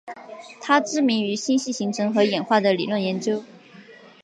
[0.59, 3.43] 她知名于星系形成和演化的理论研究。